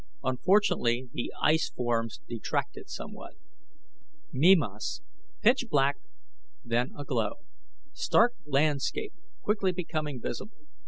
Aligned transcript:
Unfortunately, 0.23 1.09
the 1.13 1.31
ice 1.43 1.69
forms 1.69 2.21
detracted 2.27 2.89
somewhat. 2.89 3.35
Mimas, 4.31 5.03
pitch 5.43 5.65
black, 5.69 5.99
then 6.65 6.91
a 6.97 7.05
glow. 7.05 7.33
Stark 7.93 8.33
landscape 8.47 9.13
quickly 9.43 9.71
becoming 9.71 10.19
visible. 10.19 10.57